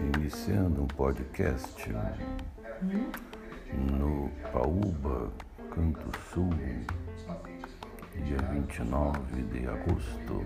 [0.00, 1.90] iniciando um podcast
[3.72, 5.30] no Paúba,
[5.74, 6.50] Canto Sul,
[8.24, 10.44] dia 29 de agosto.